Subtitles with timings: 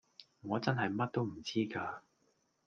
[0.41, 1.99] 我真係乜都唔知㗎